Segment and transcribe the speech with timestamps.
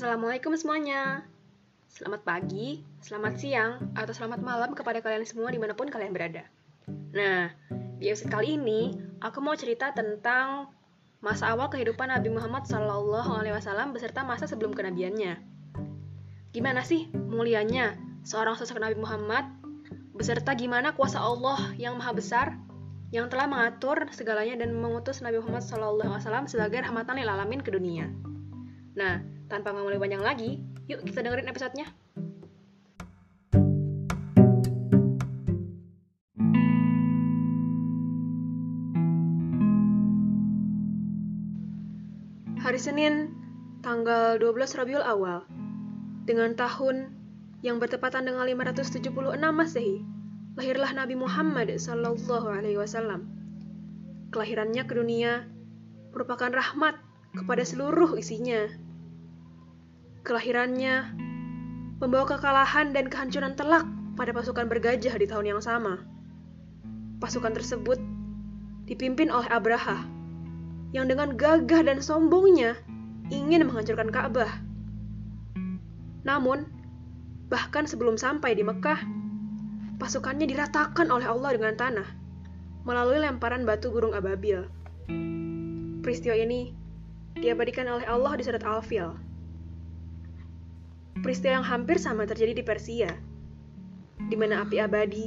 [0.00, 1.28] Assalamualaikum semuanya.
[1.92, 6.48] Selamat pagi, selamat siang, atau selamat malam kepada kalian semua di mana pun kalian berada.
[7.12, 7.52] Nah,
[8.00, 10.72] di episode kali ini, aku mau cerita tentang
[11.20, 15.36] masa awal kehidupan Nabi Muhammad SAW beserta masa sebelum kenabiannya.
[16.56, 19.52] Gimana sih mulianya seorang sosok Nabi Muhammad
[20.16, 22.56] beserta gimana kuasa Allah yang maha besar
[23.12, 28.08] yang telah mengatur segalanya dan mengutus Nabi Muhammad SAW sebagai rahmatan lil alamin ke dunia.
[28.96, 30.50] Nah, tanpa ngomong lebih panjang lagi,
[30.86, 31.90] yuk kita dengerin episodenya.
[42.62, 43.34] Hari Senin,
[43.82, 45.42] tanggal 12 Rabiul Awal,
[46.22, 47.10] dengan tahun
[47.66, 49.10] yang bertepatan dengan 576
[49.50, 50.06] Masehi,
[50.54, 53.26] lahirlah Nabi Muhammad Sallallahu Alaihi Wasallam.
[54.30, 55.50] Kelahirannya ke dunia
[56.14, 56.94] merupakan rahmat
[57.34, 58.70] kepada seluruh isinya.
[60.30, 61.10] Kelahirannya
[61.98, 63.82] membawa kekalahan dan kehancuran telak
[64.14, 66.06] pada pasukan bergajah di tahun yang sama.
[67.18, 67.98] Pasukan tersebut
[68.86, 70.06] dipimpin oleh Abraha,
[70.94, 72.78] yang dengan gagah dan sombongnya
[73.34, 74.62] ingin menghancurkan Ka'bah.
[76.22, 76.62] Namun,
[77.50, 79.02] bahkan sebelum sampai di Mekah,
[79.98, 82.06] pasukannya diratakan oleh Allah dengan tanah
[82.86, 84.62] melalui lemparan batu gunung ababil.
[86.06, 86.70] Peristiwa ini
[87.34, 89.29] diabadikan oleh Allah di surat Al-Fil.
[91.18, 93.10] Peristiwa yang hampir sama terjadi di Persia,
[94.30, 95.26] di mana api abadi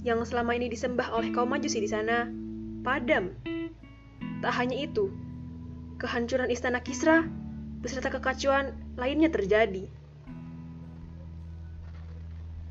[0.00, 2.28] yang selama ini disembah oleh kaum Majusi di sana
[2.80, 3.36] padam.
[4.40, 5.12] Tak hanya itu,
[6.00, 7.24] kehancuran istana Kisra
[7.84, 9.88] beserta kekacauan lainnya terjadi.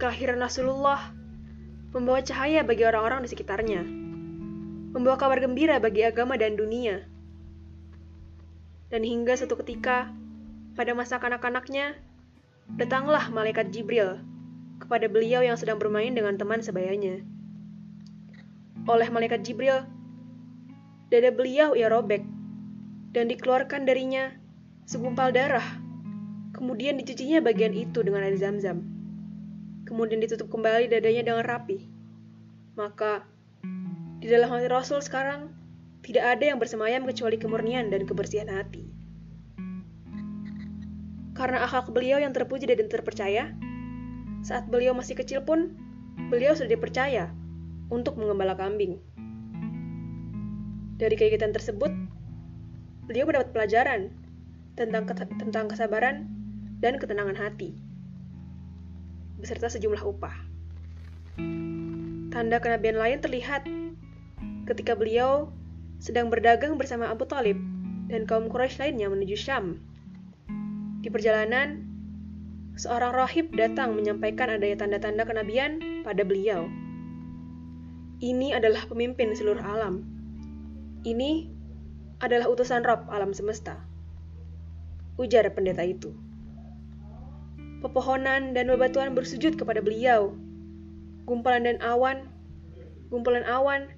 [0.02, 1.14] Kelahiran Rasulullah
[1.94, 3.82] membawa cahaya bagi orang-orang di sekitarnya,
[4.94, 7.06] membawa kabar gembira bagi agama dan dunia.
[8.90, 10.14] Dan hingga suatu ketika,
[10.78, 11.98] pada masa kanak-kanaknya,
[12.68, 14.24] datanglah malaikat Jibril
[14.80, 17.24] kepada beliau yang sedang bermain dengan teman sebayanya.
[18.84, 19.88] Oleh malaikat Jibril,
[21.08, 22.24] dada beliau ia robek,
[23.16, 24.36] dan dikeluarkan darinya
[24.84, 25.64] segumpal darah.
[26.54, 28.84] Kemudian dicucinya bagian itu dengan air zam-zam.
[29.88, 31.88] Kemudian ditutup kembali dadanya dengan rapi.
[32.74, 33.26] Maka,
[34.20, 35.54] di dalam hati Rasul sekarang,
[36.04, 39.03] tidak ada yang bersemayam kecuali kemurnian dan kebersihan hati.
[41.44, 43.52] Karena akhlak beliau yang terpuji dan terpercaya,
[44.48, 45.76] saat beliau masih kecil pun,
[46.32, 47.36] beliau sudah dipercaya
[47.92, 48.96] untuk mengembala kambing.
[50.96, 51.92] Dari kegiatan tersebut,
[53.12, 54.16] beliau mendapat pelajaran
[54.80, 55.04] tentang
[55.36, 56.32] tentang kesabaran
[56.80, 57.76] dan ketenangan hati,
[59.36, 60.48] beserta sejumlah upah.
[62.32, 63.68] Tanda kenabian lain terlihat
[64.64, 65.52] ketika beliau
[66.00, 67.60] sedang berdagang bersama Abu Talib
[68.08, 69.92] dan kaum Quraisy lainnya menuju Syam.
[71.04, 71.84] Di perjalanan,
[72.80, 76.72] seorang rahib datang menyampaikan adanya tanda-tanda kenabian pada beliau.
[78.24, 80.08] Ini adalah pemimpin seluruh alam.
[81.04, 81.52] Ini
[82.24, 83.84] adalah utusan Rob alam semesta.
[85.20, 86.16] Ujar pendeta itu.
[87.84, 90.32] Pepohonan dan bebatuan bersujud kepada beliau.
[91.28, 92.32] Gumpalan dan awan,
[93.12, 93.92] gumpalan awan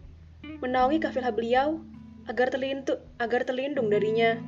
[0.58, 1.86] menaungi kafilah beliau
[2.26, 4.42] agar terlindung, agar terlindung darinya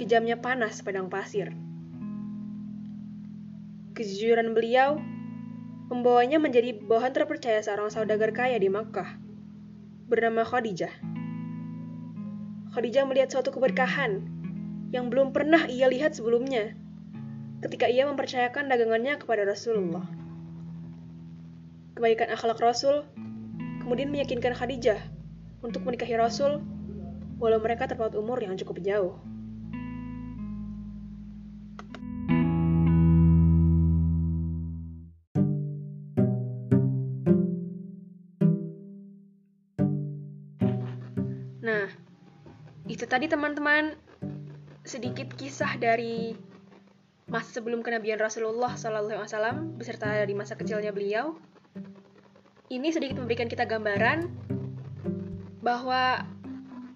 [0.00, 1.67] kejamnya panas padang pasir.
[3.98, 5.02] Kejujuran beliau
[5.90, 9.18] membawanya menjadi bawahan terpercaya seorang saudagar kaya di Makkah,
[10.06, 10.94] bernama Khadijah.
[12.78, 14.22] Khadijah melihat suatu keberkahan
[14.94, 16.78] yang belum pernah ia lihat sebelumnya
[17.58, 20.06] ketika ia mempercayakan dagangannya kepada Rasulullah.
[21.98, 23.02] Kebaikan akhlak Rasul
[23.82, 25.02] kemudian meyakinkan Khadijah
[25.66, 26.62] untuk menikahi Rasul
[27.42, 29.18] walau mereka terpaut umur yang cukup jauh.
[41.68, 41.84] Nah,
[42.88, 43.92] itu tadi teman-teman
[44.88, 46.32] sedikit kisah dari
[47.28, 51.36] masa sebelum kenabian Rasulullah SAW beserta dari masa kecilnya beliau.
[52.72, 54.32] Ini sedikit memberikan kita gambaran
[55.60, 56.24] bahwa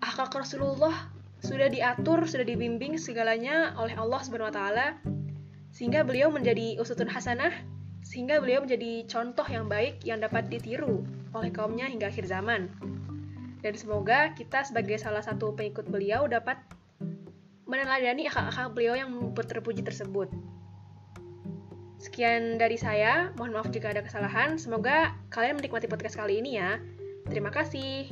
[0.01, 1.13] akhlak Rasulullah
[1.45, 4.87] sudah diatur, sudah dibimbing segalanya oleh Allah Subhanahu wa taala
[5.69, 7.53] sehingga beliau menjadi usutun hasanah,
[8.01, 11.05] sehingga beliau menjadi contoh yang baik yang dapat ditiru
[11.37, 12.73] oleh kaumnya hingga akhir zaman.
[13.63, 16.59] Dan semoga kita sebagai salah satu pengikut beliau dapat
[17.65, 20.29] meneladani akhlak-akhlak beliau yang terpuji tersebut.
[22.03, 24.59] Sekian dari saya, mohon maaf jika ada kesalahan.
[24.59, 26.83] Semoga kalian menikmati podcast kali ini ya.
[27.31, 28.11] Terima kasih.